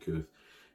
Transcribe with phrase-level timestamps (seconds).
[0.00, 0.26] Kuth.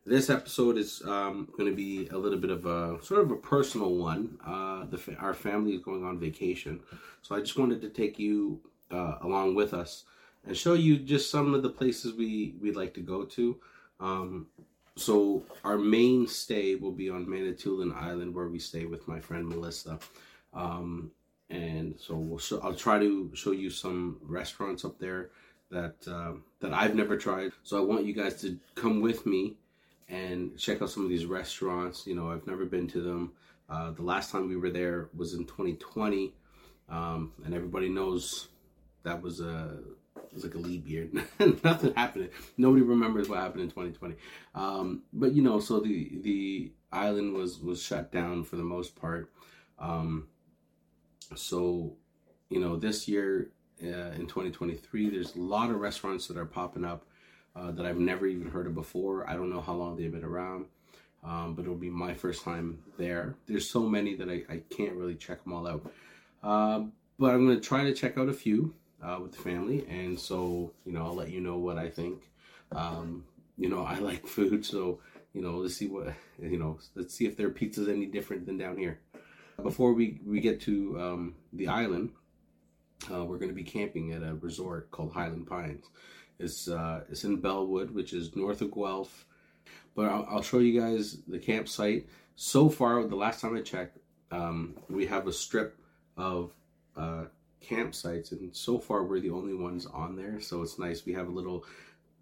[0.05, 3.35] This episode is um, going to be a little bit of a sort of a
[3.35, 4.37] personal one.
[4.45, 6.79] Uh, the, our family is going on vacation,
[7.23, 8.59] so I just wanted to take you
[8.91, 10.03] uh, along with us
[10.45, 13.57] and show you just some of the places we we like to go to.
[13.99, 14.47] Um,
[14.95, 19.47] so our main stay will be on Manitoulin Island, where we stay with my friend
[19.47, 19.99] Melissa.
[20.53, 21.11] Um,
[21.49, 25.31] and so we'll I'll try to show you some restaurants up there
[25.71, 27.51] that uh, that I've never tried.
[27.63, 29.55] So I want you guys to come with me
[30.07, 32.05] and check out some of these restaurants.
[32.05, 33.33] You know, I've never been to them.
[33.69, 36.33] Uh, the last time we were there was in 2020,
[36.89, 38.49] um, and everybody knows
[39.03, 39.79] that was a
[40.15, 41.09] it was like a leap year.
[41.63, 42.29] Nothing happened.
[42.57, 44.15] Nobody remembers what happened in 2020.
[44.53, 48.95] Um, but you know, so the the island was was shut down for the most
[48.95, 49.31] part.
[49.79, 50.27] Um,
[51.35, 51.95] so,
[52.49, 53.51] you know, this year
[53.83, 57.05] uh, in 2023, there's a lot of restaurants that are popping up
[57.55, 59.29] uh, that I've never even heard of before.
[59.29, 60.65] I don't know how long they've been around,
[61.23, 63.35] um, but it'll be my first time there.
[63.47, 65.91] There's so many that I, I can't really check them all out.
[66.43, 66.83] Uh,
[67.17, 69.85] but I'm going to try to check out a few uh, with the family.
[69.89, 72.23] And so, you know, I'll let you know what I think.
[72.71, 73.23] Um,
[73.57, 74.99] you know, I like food, so,
[75.33, 78.57] you know, let's see what, you know, let's see if their pizza's any different than
[78.57, 78.99] down here.
[79.61, 82.11] Before we, we get to um, the island,
[83.11, 85.85] uh, we're going to be camping at a resort called Highland Pines.
[86.39, 89.25] It's uh, it's in Belwood, which is north of Guelph.
[89.95, 92.07] But I'll, I'll show you guys the campsite.
[92.35, 93.97] So far, the last time I checked,
[94.31, 95.77] um, we have a strip
[96.17, 96.51] of
[96.97, 97.25] uh,
[97.65, 100.41] campsites, and so far we're the only ones on there.
[100.41, 101.05] So it's nice.
[101.05, 101.65] We have a little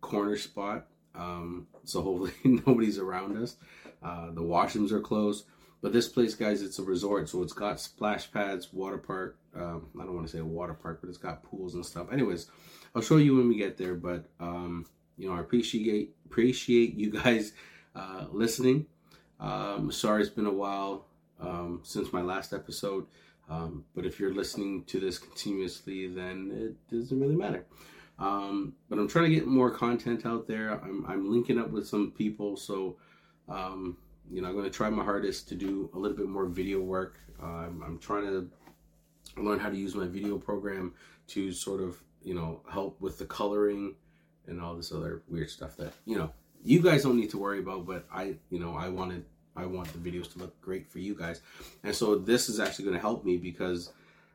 [0.02, 0.88] corner spot.
[1.16, 2.34] Um, so hopefully
[2.66, 3.56] nobody's around us.
[4.04, 5.46] Uh, the washrooms are closed.
[5.84, 9.38] But this place, guys, it's a resort, so it's got splash pads, water park.
[9.54, 12.08] Um, I don't want to say a water park, but it's got pools and stuff.
[12.10, 12.50] Anyways,
[12.96, 13.94] I'll show you when we get there.
[13.94, 14.86] But um,
[15.18, 17.52] you know, I appreciate appreciate you guys
[17.98, 18.86] uh, listening.
[19.42, 21.06] Um, sorry, it's been a while
[21.42, 23.06] um, since my last episode.
[23.50, 27.66] Um, but if you're listening to this continuously, then it doesn't really matter.
[28.20, 30.82] Um, but I'm trying to get more content out there.
[30.82, 32.96] I'm, I'm linking up with some people, so
[33.50, 33.98] um,
[34.30, 36.80] you know, I'm going to try my hardest to do a little bit more video
[36.80, 37.20] work.
[37.42, 38.50] Um, I'm trying to
[39.42, 40.94] learn how to use my video program
[41.28, 43.96] to sort of, you know, help with the coloring
[44.48, 46.32] and all this other weird stuff that, you know,
[46.64, 49.26] you guys don't need to worry about, but I, you know, I wanted,
[49.56, 51.42] I want the videos to look great for you guys.
[51.84, 53.92] And so this is actually going to help me because,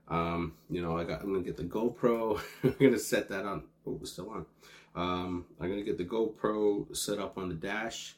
[0.08, 2.40] um, you know, I got, I'm going to get the GoPro.
[2.62, 3.64] I'm going to set that on.
[3.86, 4.46] Oh, it's still on.
[4.94, 8.16] Um, I'm going to get the GoPro set up on the dash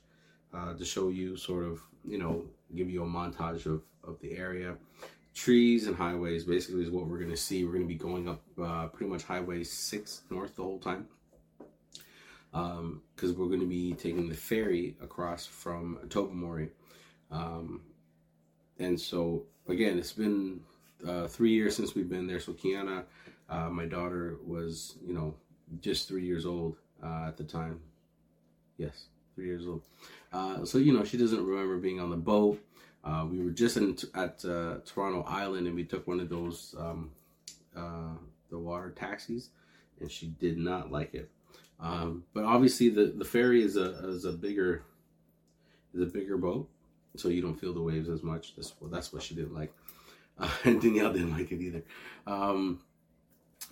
[0.55, 2.45] uh, to show you sort of, you know,
[2.75, 4.77] give you a montage of, of the area.
[5.35, 7.65] Trees and highways basically is what we're going to see.
[7.65, 11.07] We're going to be going up uh, pretty much Highway 6 north the whole time
[12.53, 16.71] because um, we're going to be taking the ferry across from Tobermory.
[17.31, 17.83] Um,
[18.79, 20.61] and so, again, it's been
[21.07, 22.41] uh, three years since we've been there.
[22.41, 23.05] So, Kiana,
[23.49, 25.35] uh, my daughter, was, you know,
[25.81, 27.81] just three years old uh, at the time.
[28.79, 29.07] Yes,
[29.41, 29.83] three years old.
[30.33, 32.63] Uh, so you know, she doesn't remember being on the boat.
[33.03, 36.75] Uh, we were just in at uh, Toronto Island, and we took one of those
[36.79, 37.11] um,
[37.75, 38.13] uh,
[38.51, 39.49] the water taxis,
[39.99, 41.31] and she did not like it.
[41.81, 44.83] Um, but obviously, the, the ferry is a is a bigger
[45.95, 46.69] is a bigger boat,
[47.17, 48.55] so you don't feel the waves as much.
[48.57, 49.73] That's well, that's what she didn't like,
[50.65, 51.83] and Danielle didn't like it either.
[52.27, 52.81] Um,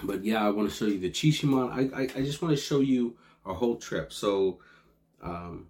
[0.02, 1.70] but yeah, I want to show you the Chi Cheemaun.
[1.70, 4.14] I, I I just want to show you our whole trip.
[4.14, 4.60] So
[5.22, 5.66] um,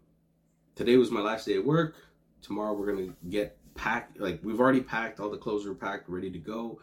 [0.74, 1.94] today was my last day at work.
[2.42, 4.18] Tomorrow we're gonna get packed.
[4.18, 5.20] Like we've already packed.
[5.20, 6.80] All the clothes are packed, ready to go.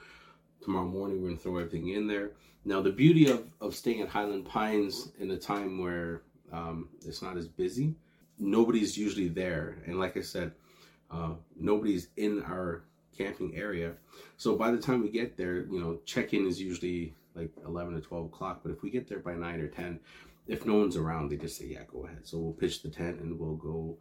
[0.64, 2.32] Tomorrow morning we're gonna throw everything in there.
[2.64, 7.22] Now the beauty of of staying at Highland Pines in a time where um, it's
[7.22, 7.96] not as busy,
[8.40, 9.78] nobody's usually there.
[9.86, 10.54] And like I said,
[11.12, 12.84] uh, nobody's in our
[13.18, 13.94] camping area.
[14.38, 18.02] So by the time we get there, you know, check-in is usually like 11 to
[18.02, 18.62] 12 o'clock.
[18.64, 20.00] But if we get there by 9 or 10,
[20.48, 22.28] if no one's around, they just say, yeah, go ahead.
[22.28, 23.98] So we'll pitch the tent and we'll go.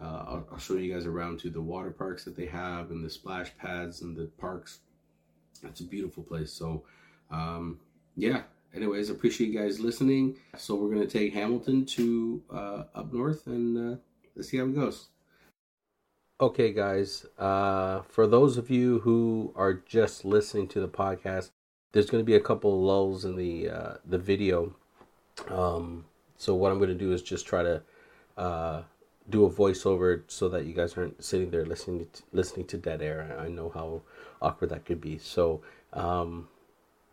[0.00, 3.04] Uh, I'll, I'll, show you guys around to the water parks that they have and
[3.04, 4.80] the splash pads and the parks.
[5.64, 6.52] It's a beautiful place.
[6.52, 6.84] So,
[7.30, 7.80] um,
[8.16, 8.42] yeah.
[8.74, 10.36] Anyways, appreciate you guys listening.
[10.56, 13.96] So we're gonna take Hamilton to uh, up north and uh,
[14.36, 15.08] let's see how it goes.
[16.40, 17.26] Okay, guys.
[17.38, 21.50] Uh, for those of you who are just listening to the podcast,
[21.90, 24.76] there's to be a couple lulls in the uh, the video
[25.48, 26.04] um,
[26.36, 27.82] so what I'm going to do is just try to
[28.36, 28.82] uh,
[29.28, 33.02] do a voiceover so that you guys aren't sitting there listening to, listening to dead
[33.02, 33.36] air.
[33.38, 34.02] I know how
[34.40, 35.18] awkward that could be.
[35.18, 35.60] So
[35.92, 36.48] um,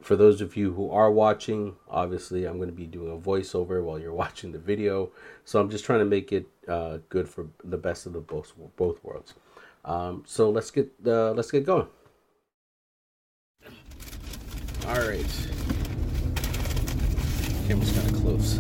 [0.02, 3.84] for those of you who are watching, obviously I'm going to be doing a voiceover
[3.84, 5.10] while you're watching the video.
[5.44, 8.54] So I'm just trying to make it uh, good for the best of the both
[8.78, 9.34] both worlds.
[9.84, 11.88] Um, so let's get uh, let's get going.
[14.88, 15.26] All right,
[17.68, 18.60] camera's kind of close.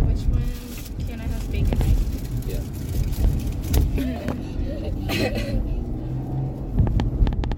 [0.00, 0.42] Which one
[1.06, 1.98] can I have bacon, right?
[2.46, 2.62] Yeah.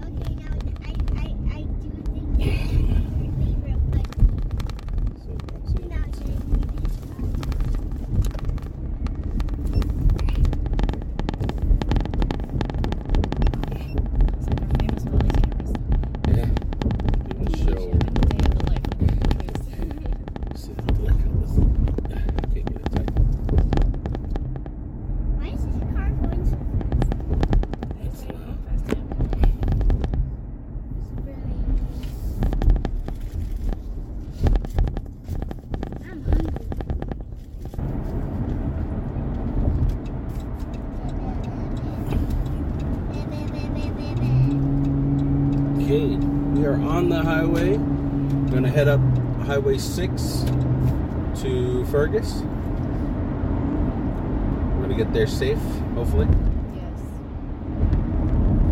[0.03, 0.53] Okay, now
[0.83, 2.71] I, I, I do think that's
[3.19, 4.05] your favorite, but
[5.23, 5.83] So, let's see.
[5.87, 6.41] now you're
[14.41, 15.71] So we're famous for all these cameras.
[16.27, 16.49] Yeah.
[17.27, 17.81] You can show.
[18.29, 18.99] Day of the life of
[20.57, 21.53] See, look at this.
[22.45, 23.09] Okay, get it tight.
[25.37, 27.11] Why is this car going so fast?
[28.03, 28.55] It's not.
[28.67, 29.05] Fast time.
[29.79, 30.29] It's
[31.25, 31.53] really...
[36.09, 36.53] I'm hungry.
[45.83, 46.15] Okay,
[46.55, 47.77] we are on the highway.
[47.77, 49.01] We're gonna head up
[49.63, 50.43] Highway 6
[51.41, 52.41] to Fergus.
[54.75, 55.57] We're gonna get there safe,
[55.95, 56.27] hopefully.
[56.75, 56.99] Yes.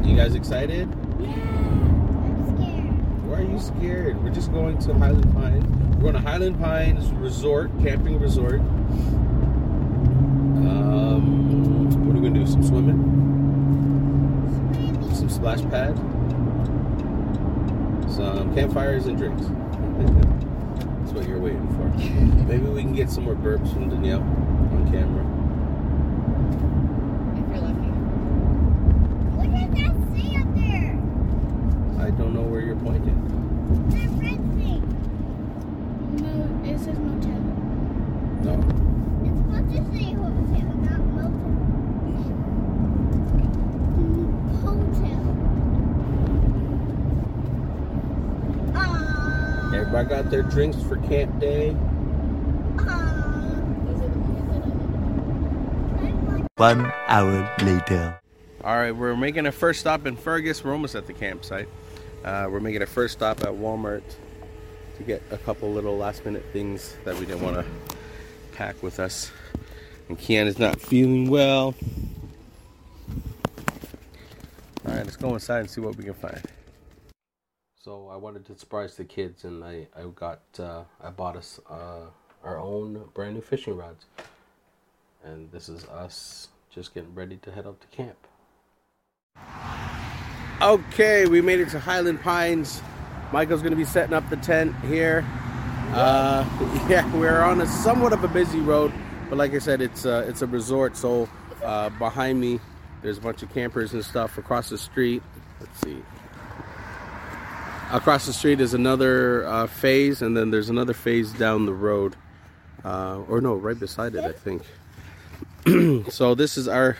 [0.05, 0.89] You guys excited?
[1.17, 3.25] Yeah, I'm scared.
[3.25, 4.21] Why are you scared?
[4.21, 5.63] We're just going to Highland Pines.
[5.95, 8.59] We're going to Highland Pines Resort, camping resort.
[10.59, 12.45] Um, what are we gonna do?
[12.45, 12.99] Some swimming?
[14.73, 15.15] Screaming.
[15.15, 15.95] Some splash pad?
[18.11, 19.45] Some campfires and drinks.
[21.11, 21.80] That's what you're waiting for.
[21.97, 25.25] Maybe we can get some more burps from Danielle on camera.
[27.37, 27.91] If you're lucky.
[29.37, 30.95] What does that say up there?
[32.05, 33.17] I don't know where you're pointing.
[33.89, 34.81] That red thing.
[36.17, 36.33] No,
[36.69, 37.41] it says motel.
[38.43, 38.53] No.
[39.23, 41.51] It's supposed to say hotel, not motel.
[44.61, 45.21] Hotel.
[48.75, 49.71] Ah.
[49.75, 51.69] Everybody got their drinks for camp day.
[51.69, 54.61] Those are the movies that
[56.01, 58.19] I I want One hour later.
[58.61, 60.65] All right, we're making a first stop in Fergus.
[60.65, 61.69] We're almost at the campsite.
[62.25, 64.03] Uh, we're making a first stop at Walmart
[64.97, 67.65] to get a couple little last minute things that we didn't want to
[68.51, 69.31] pack with us.
[70.09, 71.73] And Kian is not feeling well.
[74.85, 76.41] All right, let's go inside and see what we can find.
[77.83, 81.59] So I wanted to surprise the kids, and I I got uh, I bought us
[81.67, 82.11] uh,
[82.43, 84.05] our own brand new fishing rods,
[85.23, 88.17] and this is us just getting ready to head up to camp.
[90.61, 92.83] Okay, we made it to Highland Pines.
[93.33, 95.25] Michael's going to be setting up the tent here.
[95.95, 96.45] Uh,
[96.87, 98.93] yeah, we're on a somewhat of a busy road,
[99.27, 100.95] but like I said, it's uh, it's a resort.
[100.95, 101.27] So
[101.63, 102.59] uh, behind me,
[103.01, 104.37] there's a bunch of campers and stuff.
[104.37, 105.23] Across the street,
[105.59, 106.03] let's see.
[107.91, 112.15] Across the street is another uh, phase, and then there's another phase down the road,
[112.85, 114.63] uh, or no, right beside it, I think.
[116.11, 116.97] so this is our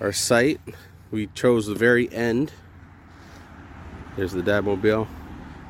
[0.00, 0.60] our site.
[1.10, 2.52] We chose the very end.
[4.16, 5.08] There's the Dadmobile.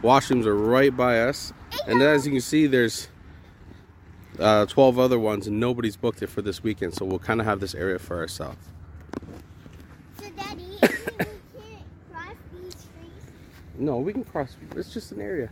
[0.03, 1.53] Washrooms are right by us.
[1.87, 3.09] And as you can see, there's
[4.39, 6.95] uh, 12 other ones, and nobody's booked it for this weekend.
[6.95, 8.59] So we'll kind of have this area for ourselves.
[10.19, 13.27] So, Daddy, we can't cross these streets.
[13.77, 14.57] No, we can cross.
[14.77, 15.51] It's just an area.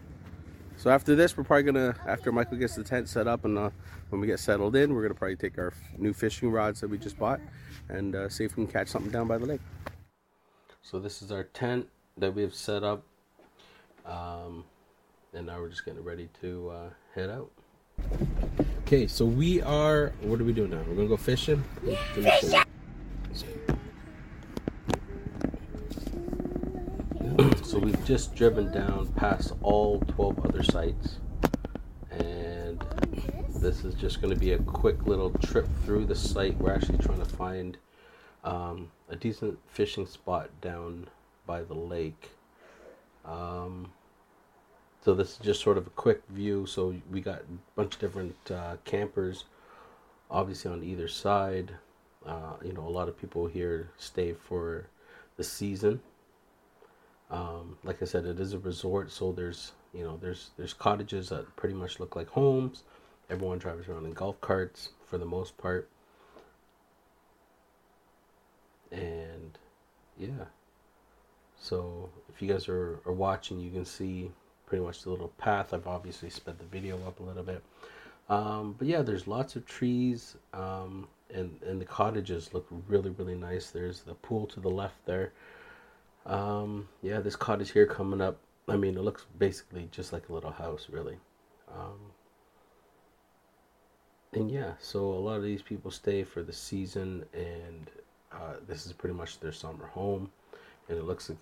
[0.76, 3.70] So after this, we're probably gonna, after Michael gets the tent set up and uh,
[4.10, 6.98] when we get settled in, we're gonna probably take our new fishing rods that we
[6.98, 7.40] just bought
[7.88, 9.60] and uh, see if we can catch something down by the lake.
[10.80, 11.88] So this is our tent
[12.18, 13.04] that we have set up,
[14.04, 14.64] um,
[15.32, 17.50] and now we're just getting ready to uh, head out.
[18.80, 20.12] Okay, so we are.
[20.22, 20.82] What are we doing now?
[20.88, 21.62] We're gonna go fishing.
[22.14, 22.52] Fishing.
[27.62, 31.16] So we've just driven down past all 12 other sites,
[32.10, 32.78] and
[33.54, 36.54] this is just going to be a quick little trip through the site.
[36.58, 37.78] We're actually trying to find
[38.44, 41.08] um, a decent fishing spot down
[41.46, 42.32] by the lake.
[43.24, 43.90] Um,
[45.02, 46.66] so this is just sort of a quick view.
[46.66, 47.44] So we got a
[47.76, 49.44] bunch of different uh, campers,
[50.30, 51.72] obviously on either side.
[52.26, 54.88] Uh, you know, a lot of people here stay for
[55.38, 56.02] the season.
[57.32, 61.30] Um, like I said, it is a resort, so there's you know there's there's cottages
[61.30, 62.84] that pretty much look like homes.
[63.30, 65.88] Everyone drives around in golf carts for the most part,
[68.90, 69.58] and
[70.18, 70.44] yeah.
[71.56, 74.30] So if you guys are, are watching, you can see
[74.66, 75.72] pretty much the little path.
[75.72, 77.62] I've obviously sped the video up a little bit.
[78.28, 83.36] Um, but yeah, there's lots of trees, um, and and the cottages look really really
[83.36, 83.70] nice.
[83.70, 85.32] There's the pool to the left there.
[86.26, 88.38] Um, yeah, this cottage here coming up.
[88.68, 91.16] I mean, it looks basically just like a little house, really.
[91.68, 91.98] Um,
[94.32, 97.90] and yeah, so a lot of these people stay for the season, and
[98.32, 100.30] uh, this is pretty much their summer home,
[100.88, 101.38] and it looks like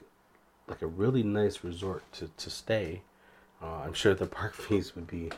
[0.66, 3.02] like a really nice resort to to stay.
[3.62, 5.30] Uh, I'm sure the park fees would be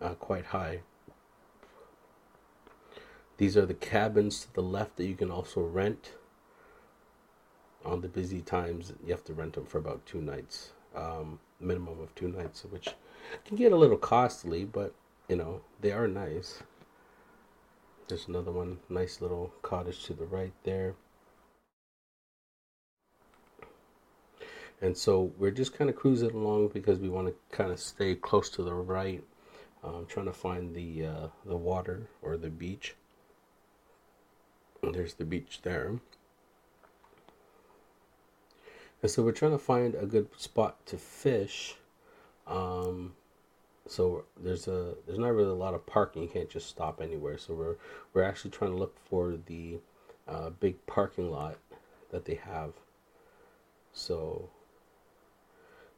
[0.00, 0.80] uh, quite high.
[3.38, 6.12] These are the cabins to the left that you can also rent.
[7.86, 12.00] On the busy times, you have to rent them for about two nights, um, minimum
[12.00, 12.88] of two nights, which
[13.44, 14.92] can get a little costly, but
[15.28, 16.62] you know they are nice.
[18.08, 20.94] There's another one, nice little cottage to the right there.
[24.82, 28.14] And so we're just kind of cruising along because we want to kind of stay
[28.14, 29.24] close to the right
[29.86, 32.94] um, trying to find the uh, the water or the beach.
[34.82, 36.00] There's the beach there.
[39.06, 41.76] And so we're trying to find a good spot to fish.
[42.44, 43.12] Um,
[43.86, 46.24] so there's a there's not really a lot of parking.
[46.24, 47.38] You can't just stop anywhere.
[47.38, 47.76] So we're
[48.12, 49.78] we're actually trying to look for the
[50.26, 51.56] uh, big parking lot
[52.10, 52.72] that they have.
[53.92, 54.50] So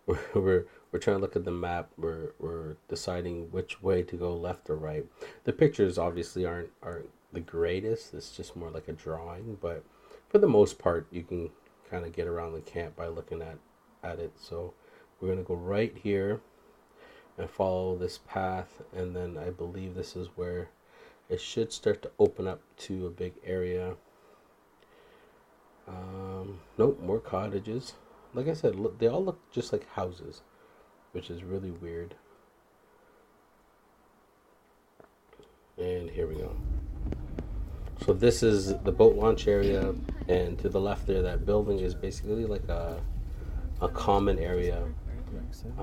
[0.04, 1.88] we're, we're we're trying to look at the map.
[1.96, 5.06] We're we're deciding which way to go, left or right.
[5.44, 8.12] The pictures obviously aren't aren't the greatest.
[8.12, 9.82] It's just more like a drawing, but
[10.28, 11.48] for the most part, you can
[11.90, 13.58] kind of get around the camp by looking at
[14.02, 14.32] at it.
[14.38, 14.74] So
[15.20, 16.40] we're gonna go right here
[17.36, 20.70] and follow this path, and then I believe this is where
[21.28, 23.94] it should start to open up to a big area.
[25.86, 27.94] Um, nope, more cottages.
[28.34, 30.42] Like I said, look, they all look just like houses
[31.12, 32.14] which is really weird.
[35.76, 36.56] And here we go.
[38.04, 39.94] So this is the boat launch area,
[40.28, 43.00] and to the left there, that building is basically like a
[43.80, 44.82] a common area,
[45.78, 45.82] uh,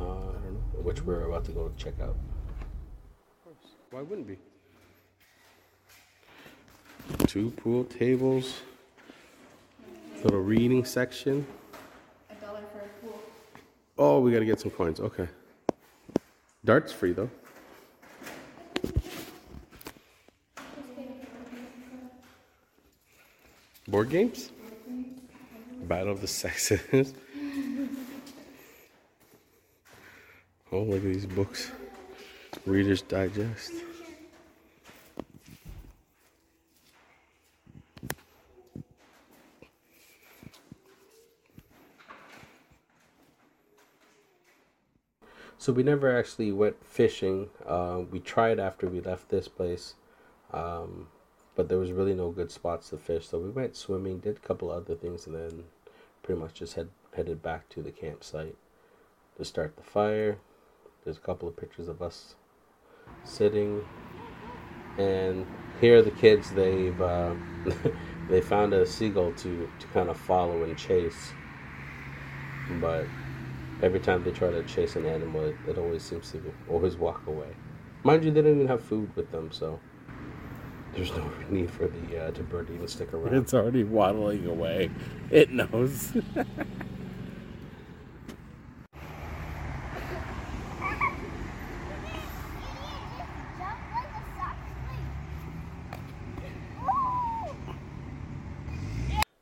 [0.81, 2.09] which we're about to go check out.
[2.09, 3.71] Of course.
[3.91, 4.37] Why wouldn't be?
[7.27, 8.61] Two pool tables,
[10.23, 11.45] little reading section.
[12.29, 13.21] A dollar for a pool.
[13.97, 14.99] Oh, we gotta get some coins.
[14.99, 15.27] Okay.
[16.65, 17.29] Dart's free though.
[23.95, 24.51] Board games?
[25.83, 26.83] Battle of the Sexes.
[30.73, 31.71] oh, look at these books.
[32.65, 33.71] Reader's Digest.
[45.57, 47.47] So we never actually went fishing.
[47.65, 49.93] Uh, we tried after we left this place,
[50.51, 51.07] um,
[51.55, 53.27] but there was really no good spots to fish.
[53.27, 55.63] So we went swimming, did a couple other things, and then
[56.21, 58.55] pretty much just head headed back to the campsite
[59.37, 60.37] to start the fire.
[61.03, 62.35] There's a couple of pictures of us
[63.23, 63.85] sitting,
[64.97, 65.45] and
[65.79, 66.51] here are the kids.
[66.51, 67.33] They've uh,
[68.29, 71.31] they found a seagull to to kind of follow and chase,
[72.81, 73.05] but
[73.81, 77.27] every time they try to chase an animal, it, it always seems to always walk
[77.27, 77.55] away.
[78.03, 79.79] Mind you, they don't even have food with them, so
[80.95, 83.35] there's no need for the uh, to bird to stick around.
[83.35, 84.89] It's already waddling away.
[85.29, 86.13] It knows.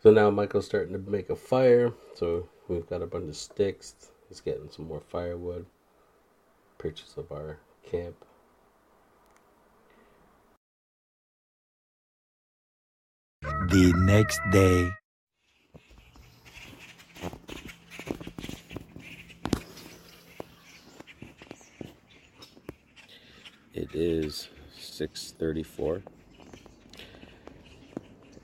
[0.02, 1.94] So now Michael's starting to make a fire.
[2.16, 4.12] So we've got a bunch of sticks.
[4.28, 5.66] He's getting some more firewood.
[6.78, 8.16] Pictures of our camp.
[13.70, 14.92] The next day.
[23.74, 26.04] It is 6:34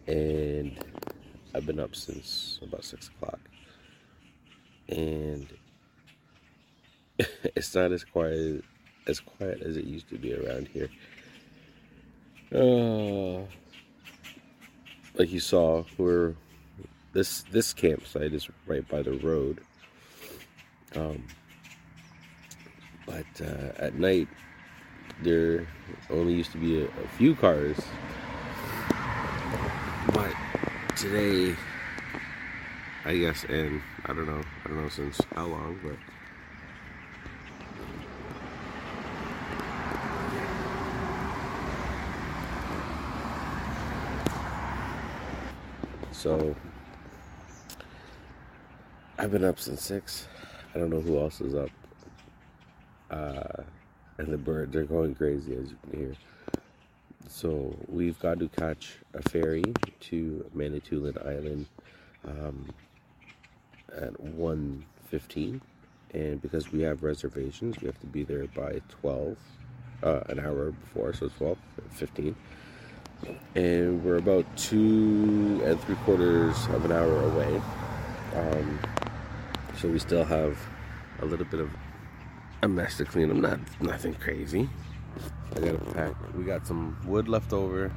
[0.08, 0.84] and
[1.54, 3.40] I've been up since about six o'clock
[4.88, 5.48] and
[7.56, 8.64] it's not as quiet
[9.08, 10.90] as quiet as it used to be around here.
[12.52, 13.46] Uh,
[15.20, 16.34] like you saw, we're
[17.12, 19.60] this this campsite is right by the road.
[20.96, 21.24] Um,
[23.06, 24.30] but uh, at night,
[25.22, 25.68] there
[26.10, 27.78] only used to be a, a few cars.
[30.14, 30.34] But
[30.96, 31.56] today,
[33.04, 35.98] I guess, and I don't know, I don't know since how long, but.
[46.20, 46.54] So,
[49.18, 50.28] I've been up since six.
[50.76, 51.70] I don't know who else is up.
[53.10, 53.64] Uh,
[54.18, 56.16] and the birds are going crazy, as you can hear.
[57.30, 59.64] So we've got to catch a ferry
[60.02, 61.68] to Manitoulin Island
[62.28, 62.68] um,
[63.96, 65.62] at 1.15.
[66.14, 69.38] And because we have reservations, we have to be there by 12,
[70.04, 71.58] uh, an hour before, so 12,
[71.92, 72.36] 15.
[73.56, 77.62] And we're about two and three quarters of an hour away.
[78.36, 78.80] Um,
[79.78, 80.58] so we still have
[81.22, 81.70] a little bit of
[82.62, 83.32] a mess to clean.
[83.32, 84.70] I'm not nothing crazy.
[85.56, 86.14] I gotta pack.
[86.36, 87.92] We got some wood left over.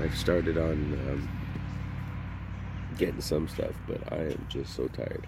[0.00, 1.28] I've started on um,
[2.96, 5.26] getting some stuff, but I am just so tired.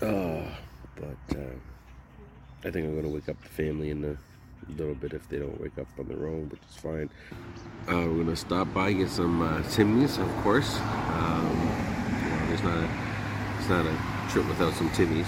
[0.00, 0.44] Oh,
[0.96, 1.54] but uh,
[2.64, 4.16] I think I'm gonna wake up the family in a
[4.78, 7.10] little bit if they don't wake up on their own, which is fine.
[7.88, 10.76] Uh, we're gonna stop by get some uh, Timmy's, of course.
[10.76, 12.88] Um, well, there's not a
[13.58, 15.26] it's not a trip without some Timmy's.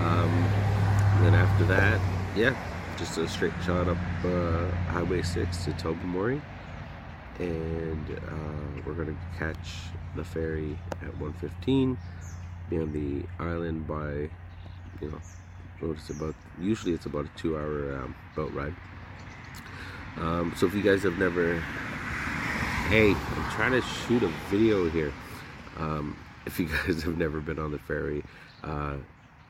[0.00, 0.30] Um,
[1.22, 2.00] then after that,
[2.36, 2.54] yeah,
[2.98, 6.40] just a straight shot up uh, Highway 6 to Tobermory.
[7.38, 9.82] And uh, we're gonna catch
[10.16, 11.96] the ferry at 1:15.
[12.70, 14.28] Be on the island by,
[15.00, 15.20] you know,
[15.82, 16.34] it's about.
[16.60, 18.74] Usually it's about a two-hour um, boat ride.
[20.16, 21.60] Um, so if you guys have never,
[22.88, 25.12] hey, I'm trying to shoot a video here.
[25.78, 28.24] Um, if you guys have never been on the ferry,
[28.64, 28.96] uh,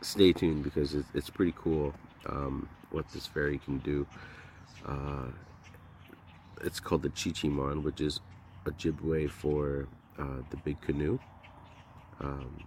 [0.01, 1.95] stay tuned because it's, it's pretty cool
[2.27, 4.07] um, what this ferry can do.
[4.85, 5.27] Uh,
[6.63, 8.21] it's called the Chi-Cheemaun, which is
[8.65, 9.87] Ojibwe for
[10.19, 11.19] uh, the big canoe.
[12.21, 12.65] Um,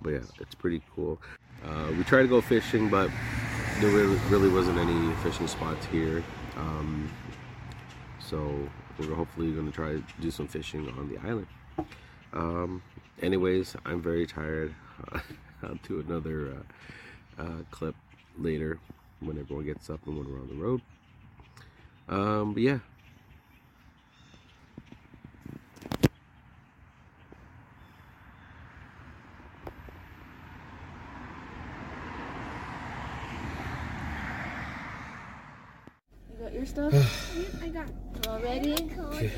[0.00, 1.20] but yeah, it's pretty cool.
[1.64, 3.10] Uh, we tried to go fishing, but
[3.80, 6.22] there really, really wasn't any fishing spots here.
[6.56, 7.10] Um,
[8.18, 11.46] so we're hopefully going to try to do some fishing on the island.
[12.32, 12.82] Um,
[13.20, 14.74] anyways, I'm very tired.
[15.62, 16.56] I'll do another
[17.38, 17.94] uh, uh, clip
[18.38, 18.78] later
[19.20, 20.80] when everyone gets up and when we're on the road.
[22.08, 22.78] Um, but yeah.
[36.30, 36.92] You got your stuff?
[37.62, 37.88] I got
[38.28, 38.74] All ready?
[38.96, 39.30] cold.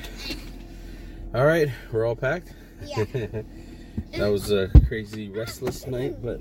[1.34, 2.52] All right, we're all packed.
[2.84, 3.04] Yeah.
[4.12, 6.40] that was a crazy restless night, but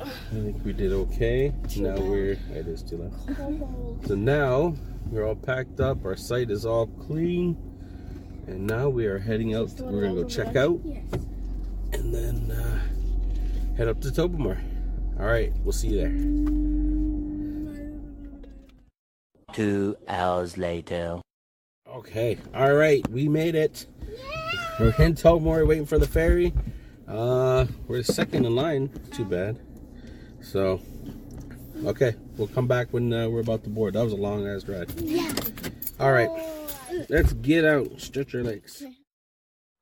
[0.00, 1.52] I think we did okay.
[1.76, 3.36] now we're it is too loud.
[3.36, 4.04] Cold.
[4.06, 4.76] So now
[5.10, 6.04] we're all packed up.
[6.04, 7.56] Our site is all clean,
[8.46, 9.70] and now we are heading out.
[9.80, 11.02] We're gonna go check out, Yes.
[11.92, 12.80] and then uh,
[13.76, 14.58] head up to Tobermory.
[15.18, 16.12] All right, we'll see you there.
[19.54, 21.20] Two hours later.
[21.88, 23.86] Okay, all right, we made it.
[24.78, 26.52] We're in Tobermory waiting for the ferry.
[27.08, 28.90] Uh, we're second in line.
[29.10, 29.58] Too bad.
[30.42, 30.82] So,
[31.82, 33.94] okay, we'll come back when uh, we're about to board.
[33.94, 34.90] That was a long ass ride.
[35.00, 35.32] Yeah.
[35.98, 36.28] All right,
[37.08, 37.98] let's get out.
[37.98, 38.84] Stretch your legs.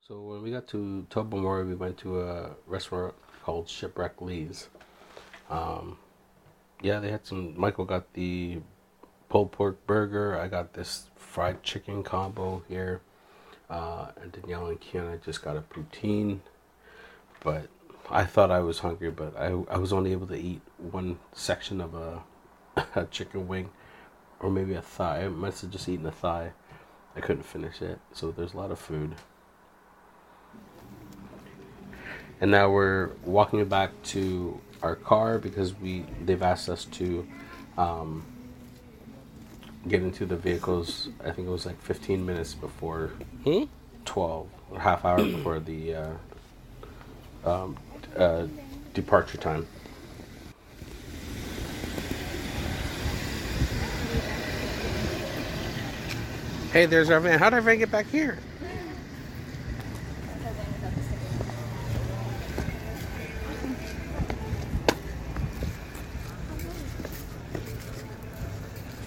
[0.01, 4.69] So when we got to Tobermory, we went to a restaurant called Shipwreck Lee's.
[5.51, 5.99] Um,
[6.83, 7.59] yeah, they had some.
[7.59, 8.61] Michael got the
[9.29, 10.39] pulled pork burger.
[10.39, 13.01] I got this fried chicken combo here.
[13.75, 16.39] Uh, and Danielle and Kiana just got a poutine.
[17.43, 17.67] But
[18.09, 21.81] I thought I was hungry, but I, I was only able to eat one section
[21.81, 22.23] of a,
[22.95, 23.71] a chicken wing
[24.39, 25.25] or maybe a thigh.
[25.25, 26.53] I must have just eaten a thigh.
[27.17, 27.99] I couldn't finish it.
[28.13, 29.17] So there's a lot of food.
[32.41, 37.27] And now we're walking back to our car because we they've asked us to
[37.77, 38.25] um,
[39.89, 41.09] get into the vehicles.
[41.21, 43.13] I think it was like 15 minutes before
[44.05, 46.11] 12 or half hour before the uh,
[47.45, 47.77] um,
[48.17, 48.47] uh,
[48.95, 49.67] departure time.
[56.73, 57.39] Hey, there's our van.
[57.39, 58.39] How did our van get back here?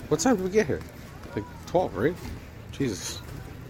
[0.09, 0.79] What time did we get here?
[1.35, 2.15] Like 12, right?
[2.71, 3.21] Jesus.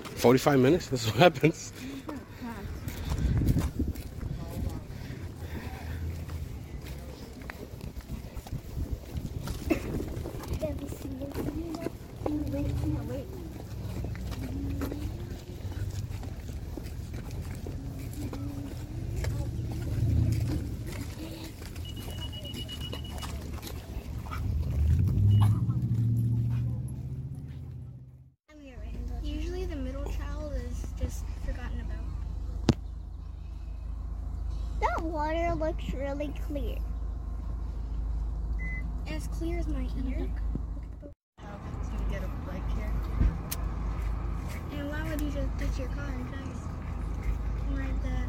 [0.04, 0.88] 45 minutes?
[0.88, 1.73] This is what happens.
[35.17, 36.78] water looks really clear.
[39.08, 40.30] As clear as my ear.
[41.02, 42.91] So you get a bike here.
[45.18, 46.64] And why you just put your car in place?
[47.74, 48.28] Like that.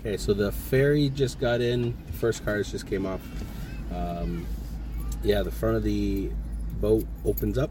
[0.00, 1.96] Okay, so the ferry just got in.
[2.06, 3.20] The first cars just came off.
[3.94, 4.46] Um,
[5.22, 6.30] yeah, the front of the
[6.80, 7.70] boat opens up.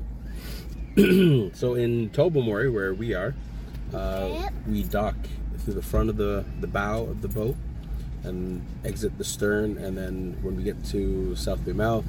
[0.97, 3.33] so in Tobermory, where we are,
[3.93, 4.53] uh, Yep.
[4.67, 5.15] we dock
[5.59, 7.55] through the front of the, the bow of the boat
[8.23, 9.77] and exit the stern.
[9.77, 12.05] And then when we get to South Baymouth,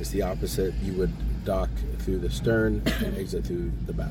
[0.00, 0.74] it's the opposite.
[0.82, 1.12] You would
[1.44, 1.68] dock
[2.00, 4.10] through the stern and exit through the bow.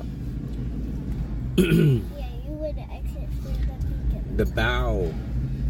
[1.56, 2.02] Yeah, you
[2.48, 4.44] would exit through the.
[4.44, 5.12] The bow.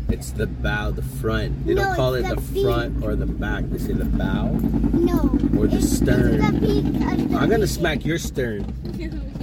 [0.08, 1.66] It's the bow, the front.
[1.66, 3.64] They No, don't call it the, the front or the back.
[3.70, 4.48] They say the bow.
[4.92, 5.18] No.
[5.58, 6.38] Or the it's, stern.
[6.60, 7.66] The peak of the I'm gonna beacon.
[7.68, 8.64] smack your stern.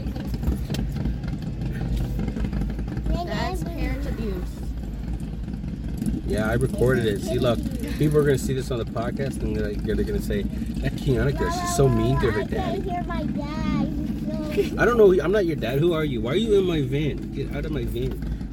[6.28, 7.22] Yeah, I recorded it.
[7.22, 7.58] See, look,
[7.98, 10.42] people are gonna see this on the podcast and they're, like, they're gonna say,
[10.82, 14.78] "That Kiana girl, she's so mean to her I dad." can't hear my dad.
[14.78, 15.14] I don't know.
[15.22, 15.80] I'm not your dad.
[15.80, 16.20] Who are you?
[16.22, 17.32] Why are you in my van?
[17.32, 18.10] Get out of my van.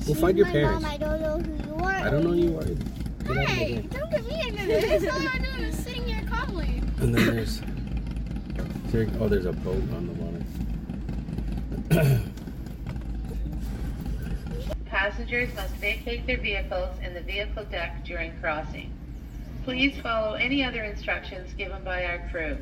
[0.07, 0.85] Go She's find your parents.
[0.85, 1.91] I don't know who you are.
[1.93, 2.65] I don't know who you are.
[2.65, 5.05] Get out of my Hey, don't get me into this.
[5.13, 6.83] All I'm doing is sitting here calmly.
[7.01, 7.61] And then there's,
[8.93, 10.13] there, oh, there's a boat on the
[12.03, 12.21] water.
[15.05, 18.91] Passengers must vacate their vehicles in the vehicle deck during crossing.
[19.63, 22.57] Please follow any other instructions given by our crew.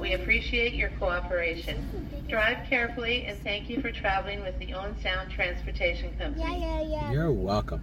[0.00, 1.84] We appreciate your cooperation.
[2.28, 6.60] Drive carefully and thank you for traveling with the Owen Sound Transportation Yeah, Company.
[6.60, 7.10] yeah, yeah.
[7.10, 7.82] You're welcome.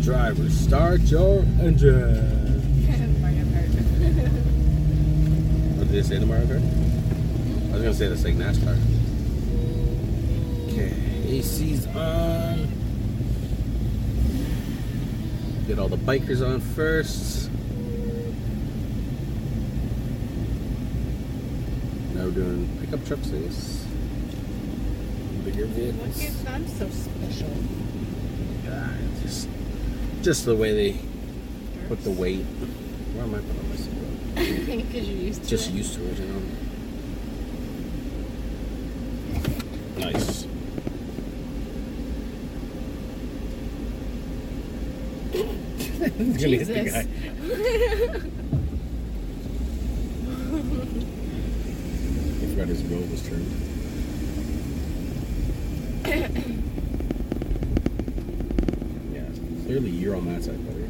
[0.00, 3.20] Driver, start your engine.
[3.20, 3.68] Mario Kart.
[5.76, 6.81] What did they say to Mario Kart?
[7.72, 8.76] I was gonna say that's like NASCAR.
[10.68, 10.92] Okay,
[11.38, 12.68] AC's on.
[15.66, 17.50] Get all the bikers on first.
[22.14, 23.86] Now we're doing pickup trucks, I guess.
[25.44, 26.20] Bigger What vehicles.
[26.20, 27.50] gives them so special?
[28.68, 28.90] Ah,
[29.22, 29.48] just,
[30.20, 31.00] just the way they
[31.88, 32.44] put the weight.
[33.14, 34.08] Where am I putting my seatbelt?
[34.92, 35.72] Because you're used to Just it.
[35.74, 36.42] used to it, you know.
[39.98, 40.46] Nice.
[45.32, 46.68] Gonna hit the Jesus.
[46.92, 47.00] guy.
[52.42, 53.50] I forgot his robe was turned.
[59.12, 59.26] yeah,
[59.64, 60.82] clearly you're on that side, buddy.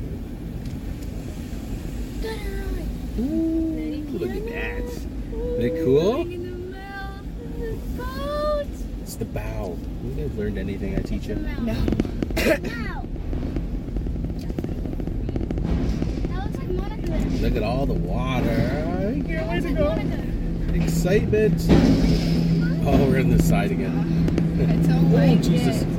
[3.20, 4.82] Ooh, look at that.
[4.82, 6.26] Isn't it cool?
[9.02, 9.76] It's the bow.
[10.04, 11.34] You guys learned anything I teach you?
[11.34, 11.60] No.
[11.60, 11.74] No.
[12.34, 12.62] That
[16.44, 17.12] looks like Monica.
[17.52, 18.48] Look at all the water.
[18.48, 19.90] I can't wait to go.
[20.72, 21.60] Excitement.
[22.86, 24.08] Oh, we're in the side again.
[24.88, 25.82] Oh, Jesus.
[25.82, 25.88] it.
[25.88, 25.92] I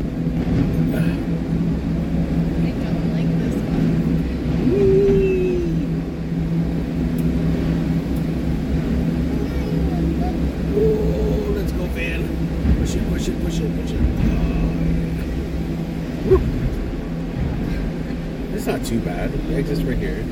[2.82, 3.86] don't like this one.
[10.76, 12.22] Oh, let's go, van.
[12.80, 14.00] Push it, push it, push it, push it.
[14.02, 14.74] Oh,
[15.06, 16.32] yeah.
[16.32, 16.42] Woo.
[18.56, 19.32] It's not too bad.
[19.32, 20.26] The exit's right here.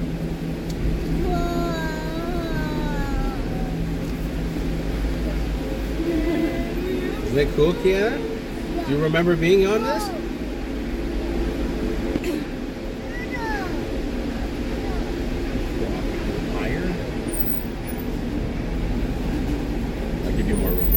[7.32, 8.18] Isn't it cool, Kiana?
[8.86, 10.04] Do you remember being on this?
[16.58, 16.94] Higher?
[20.26, 20.88] I'll give you more room.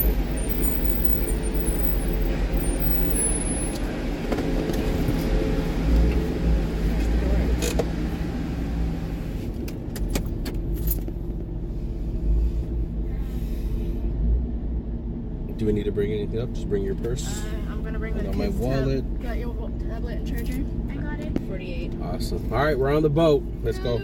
[15.57, 16.53] Do we need to bring anything up?
[16.53, 17.43] Just bring your purse.
[17.43, 19.05] Uh, I'm gonna bring I the got my wallet.
[19.05, 20.65] Tab- got your tablet and charger?
[20.91, 21.39] I got it.
[21.49, 21.93] 48.
[22.03, 22.53] Awesome.
[22.53, 23.43] All right, we're on the boat.
[23.63, 23.99] Let's go.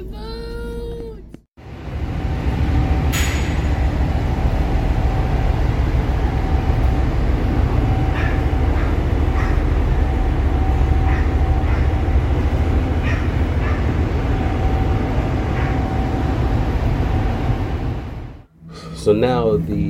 [18.96, 19.89] So now the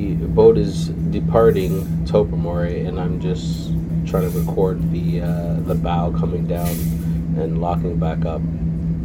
[1.31, 3.71] parting Tobermory, and I'm just
[4.05, 6.67] trying to record the uh, the bow coming down
[7.37, 8.41] and locking back up.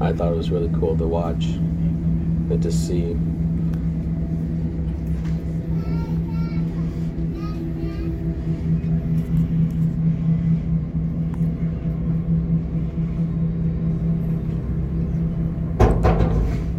[0.01, 3.17] I thought it was really cool to watch and to see.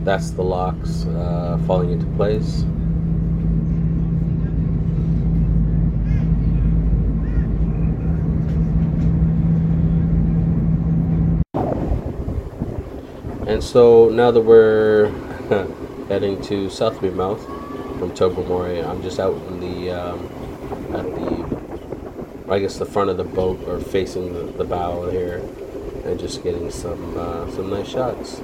[0.03, 2.65] That's the locks uh, falling into place.
[13.47, 15.07] And so now that we're
[16.10, 17.41] heading to South Mouth
[17.97, 20.25] from Tobermory, I'm just out in the um,
[20.93, 25.38] at the I guess the front of the boat or facing the, the bow here,
[26.03, 28.41] and just getting some uh, some nice shots.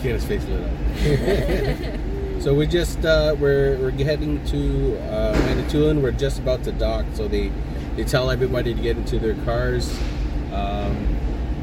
[0.00, 2.40] Face lit up.
[2.40, 6.00] so we just uh, we're we're heading to uh, Manitoulin.
[6.00, 7.52] We're just about to dock, so they
[7.96, 9.94] they tell everybody to get into their cars.
[10.54, 11.18] Um,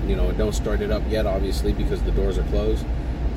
[0.06, 2.86] you know, don't start it up yet, obviously, because the doors are closed.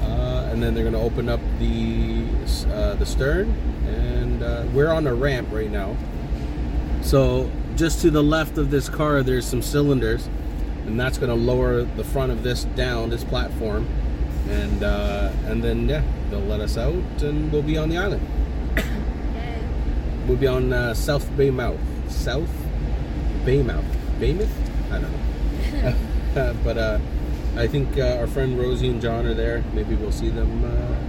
[0.02, 2.22] Uh, and then they're going to open up the
[2.70, 3.48] uh, the stern,
[3.86, 5.96] and uh, we're on a ramp right now.
[7.00, 10.28] So just to the left of this car, there's some cylinders,
[10.84, 13.88] and that's going to lower the front of this down, this platform,
[14.50, 18.26] and uh, and then yeah, they'll let us out, and we'll be on the island.
[20.26, 22.50] We'll be on uh, South Baymouth, South
[23.44, 23.84] Baymouth,
[24.18, 24.52] Baymouth.
[24.90, 25.12] I don't
[26.32, 26.98] know, but uh,
[27.56, 29.64] I think uh, our friend Rosie and John are there.
[29.72, 30.64] Maybe we'll see them.
[30.64, 31.00] Uh,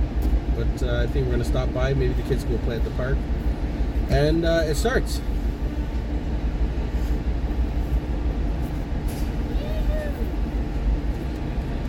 [0.56, 1.93] but uh, I think we're gonna stop by.
[1.93, 3.17] Maybe the kids will play at the park,
[4.10, 5.21] and uh, it starts.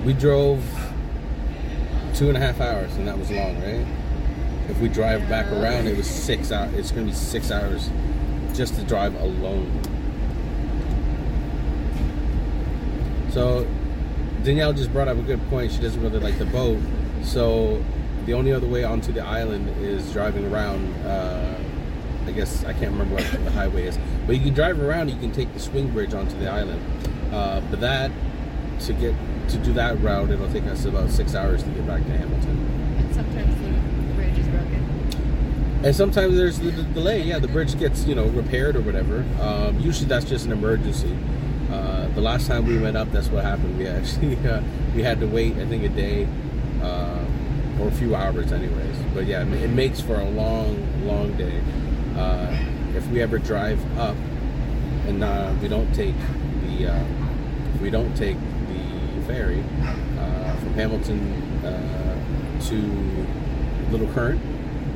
[0.04, 0.64] We drove
[2.14, 3.86] two and a half hours, and that was long, right?
[4.68, 6.74] If we drive back around, it was six hours.
[6.74, 7.90] It's gonna be six hours
[8.54, 9.80] just to drive alone.
[13.30, 13.66] So
[14.44, 15.72] Danielle just brought up a good point.
[15.72, 16.78] She doesn't really like the boat,
[17.22, 17.82] so
[18.26, 20.92] the only other way onto the island is driving around.
[21.06, 21.58] Uh,
[22.26, 25.08] I guess I can't remember what the highway is, but you can drive around.
[25.08, 26.80] You can take the swing bridge onto the island,
[27.32, 28.12] uh, but that
[28.86, 29.14] to get
[29.48, 32.96] to do that route, it'll take us about six hours to get back to Hamilton.
[32.98, 35.82] And sometimes the bridge is broken.
[35.84, 37.22] And sometimes there's the, the delay.
[37.22, 39.24] Yeah, the bridge gets you know repaired or whatever.
[39.40, 41.16] Um, usually that's just an emergency.
[41.70, 43.78] Uh, the last time we went up, that's what happened.
[43.78, 44.62] We actually uh,
[44.94, 46.28] we had to wait, I think, a day
[46.82, 47.24] uh,
[47.80, 48.96] or a few hours, anyways.
[49.14, 51.60] But yeah, it makes for a long, long day.
[52.16, 52.56] Uh,
[52.94, 54.16] if we ever drive up
[55.06, 56.14] and uh, we don't take
[56.66, 57.04] the uh,
[57.80, 58.36] we don't take
[59.32, 59.64] ferry
[60.18, 61.32] uh, from Hamilton
[61.64, 62.76] uh, to
[63.90, 64.42] Little Current,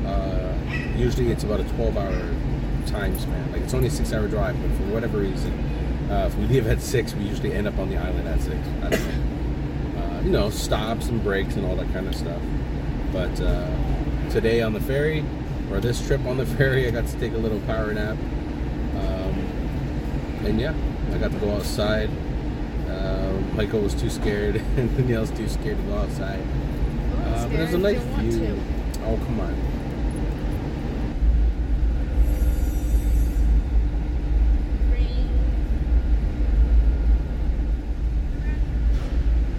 [0.05, 0.53] uh,
[0.95, 3.51] usually it's about a 12-hour time span.
[3.51, 5.51] Like it's only a six-hour drive, but for whatever reason,
[6.11, 8.55] uh, if we leave at six, we usually end up on the island at six.
[8.83, 10.03] I don't know.
[10.03, 12.41] Uh, you know, stops and breaks and all that kind of stuff.
[13.11, 13.35] But
[14.29, 15.25] today on the ferry,
[15.71, 18.17] or this trip on the ferry, I got to take a little power nap.
[18.97, 19.33] Um,
[20.45, 20.75] and yeah,
[21.11, 22.11] I got to go outside.
[23.57, 26.39] Michael was too scared, and Danielle's too scared to go outside.
[27.23, 28.55] Uh, but there's a nice view.
[29.03, 29.55] Oh, come on.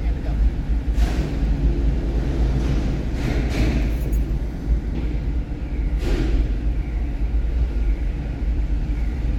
[0.00, 0.30] There we go.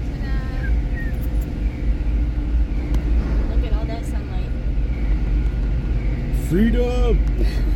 [0.09, 0.35] Ta-da.
[3.55, 4.49] Look at all that sunlight.
[6.49, 7.68] Freedom!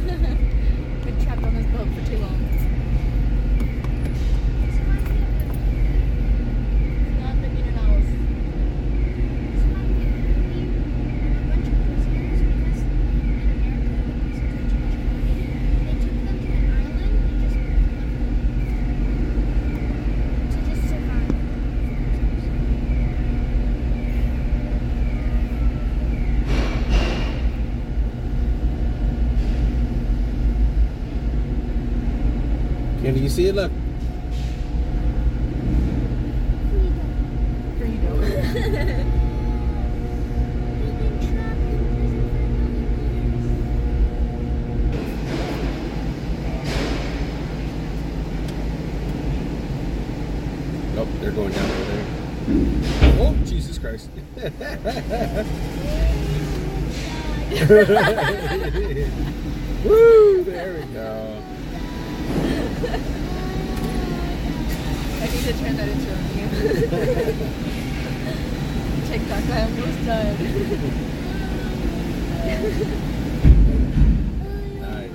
[59.83, 60.43] Woo!
[60.43, 61.41] There we go.
[65.19, 66.53] I need to turn that into a meme.
[69.07, 70.37] TikTok, I almost died.
[74.79, 75.11] Nice.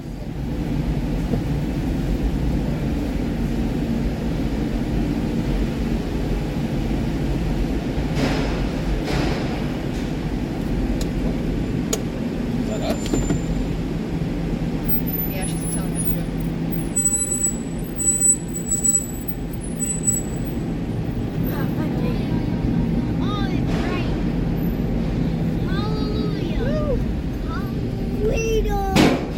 [11.39, 12.99] Is that us?
[15.31, 16.23] yeah, she's telling us to go.
[23.21, 24.11] Oh, it's right.
[25.69, 26.65] Hallelujah.
[28.25, 28.95] Hallelujah.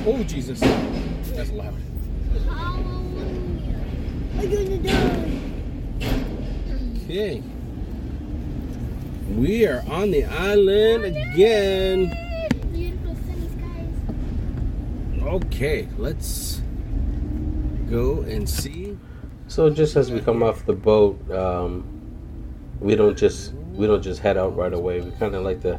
[0.06, 0.60] Oh, Jesus.
[0.60, 1.74] That's loud.
[2.48, 3.80] Hallelujah.
[4.38, 5.40] I'm gonna die.
[7.04, 7.42] Okay.
[9.36, 12.08] We are on the island again.
[12.72, 15.26] Beautiful sunny skies.
[15.26, 16.62] Okay, let's
[17.90, 18.96] go and see.
[19.48, 21.84] So just as we come off the boat, um,
[22.80, 25.02] we don't just we don't just head out right away.
[25.02, 25.78] We kind of like to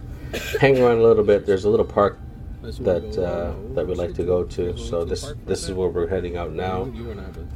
[0.60, 1.48] hang around a little bit.
[1.48, 2.20] There's a little park
[2.62, 4.78] that uh, that we like to go to.
[4.78, 6.84] So this this is where we're heading out now.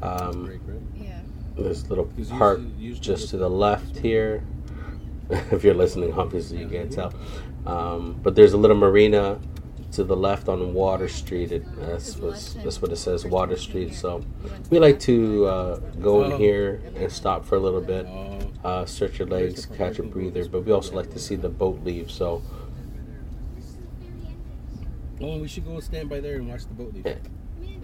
[0.02, 0.50] Um,
[0.96, 1.20] Yeah.
[1.56, 2.62] There's a little park
[3.00, 4.42] just to the left here.
[5.52, 7.14] if you're listening, obviously you can't tell.
[7.66, 9.40] Um, but there's a little marina
[9.94, 11.52] to the left on Water Street.
[11.52, 13.94] It, that's, what, that's what it says, Water Street.
[13.94, 14.24] So
[14.70, 18.08] we like to uh, go in here and stop for a little bit,
[18.64, 20.48] uh, stretch your legs, catch a breather.
[20.48, 22.12] But we also like to see the boat leave.
[22.12, 22.42] So
[25.22, 27.06] Oh, we should go stand by there and watch the boat leave.
[27.06, 27.16] Yeah.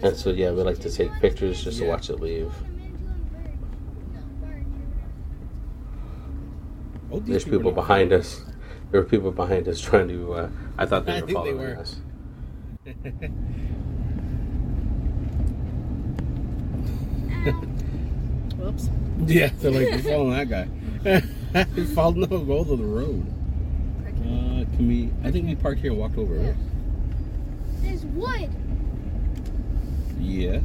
[0.03, 2.51] and so yeah, we like to take pictures just to watch it leave.
[2.53, 2.61] Oh, these
[7.19, 8.41] There's people are- behind us.
[8.91, 10.33] There were people behind us trying to.
[10.33, 11.77] Uh, I thought they I were think they following were.
[11.77, 11.95] us.
[18.57, 18.89] Whoops.
[19.25, 21.63] Yeah, they're like, we're following that guy.
[21.75, 23.25] we followed no go to the road.
[24.05, 25.09] Uh, can we?
[25.23, 26.35] I think we parked here and walked over.
[26.35, 26.55] Right?
[27.81, 28.49] There's wood.
[30.19, 30.63] Yes.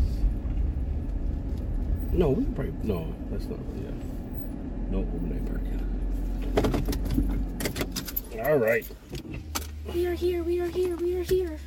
[2.13, 2.75] No, we can probably.
[2.83, 3.59] No, that's not.
[3.83, 3.91] Yeah.
[4.91, 5.73] No overnight parking.
[8.45, 8.87] All right.
[9.93, 10.43] We are here.
[10.45, 10.97] We are here.
[10.97, 11.59] We are here.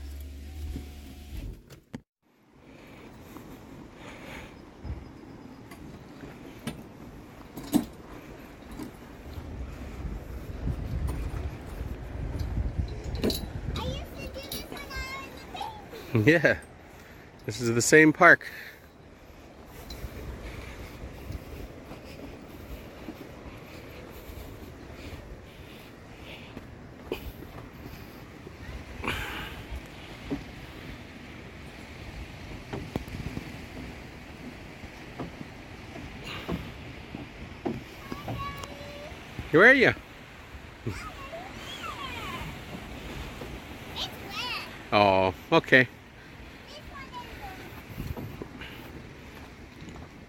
[13.76, 16.32] I used to do this when I was a baby.
[16.32, 16.58] Yeah,
[17.46, 18.48] this is the same park.
[39.60, 39.94] Where are you?
[40.86, 40.96] It's
[43.98, 44.10] wet.
[44.94, 45.86] Oh, okay.
[46.70, 47.18] This one is.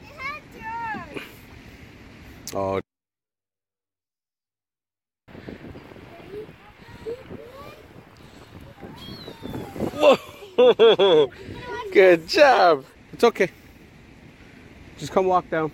[0.02, 0.42] It has
[1.12, 1.22] dirt.
[2.56, 2.80] Oh,
[10.56, 11.30] Whoa!
[11.92, 12.84] Good job.
[13.12, 13.50] It's okay.
[14.98, 15.70] Just come walk down.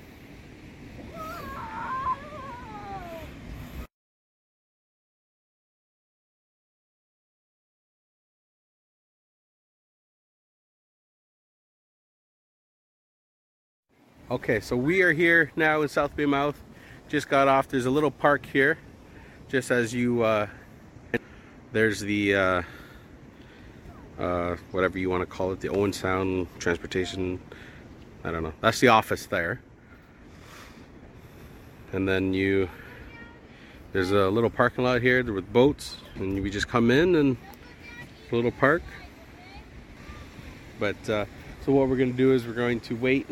[14.28, 16.60] Okay, so we are here now in South Baymouth.
[17.08, 17.68] Just got off.
[17.68, 18.76] There's a little park here,
[19.46, 20.24] just as you.
[20.24, 20.48] Uh,
[21.70, 22.62] there's the uh,
[24.18, 27.38] uh, whatever you want to call it, the Owen Sound Transportation.
[28.24, 28.52] I don't know.
[28.60, 29.60] That's the office there.
[31.92, 32.68] And then you.
[33.92, 37.36] There's a little parking lot here with boats, and we just come in and
[38.32, 38.82] a little park.
[40.80, 41.26] But uh,
[41.64, 43.28] so what we're going to do is we're going to wait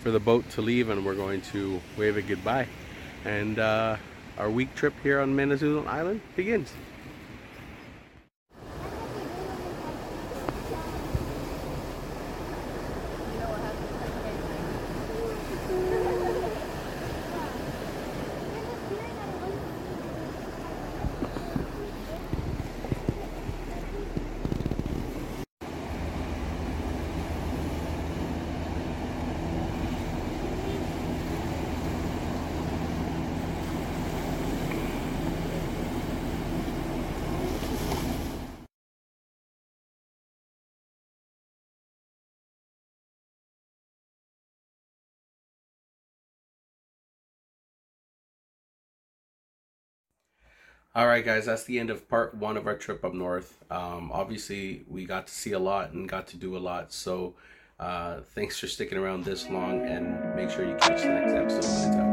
[0.00, 2.66] for the boat to leave and we're going to wave it goodbye.
[3.24, 3.96] And uh,
[4.38, 6.72] our week trip here on Manitoulin Island begins.
[50.98, 53.56] All right, guys, that's the end of part one of our trip up north.
[53.70, 56.92] Um, obviously, we got to see a lot and got to do a lot.
[56.92, 57.36] So,
[57.78, 62.07] uh, thanks for sticking around this long, and make sure you catch the next episode.